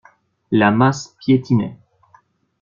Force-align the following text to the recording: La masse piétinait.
La 0.49 0.71
masse 0.71 1.15
piétinait. 1.19 1.77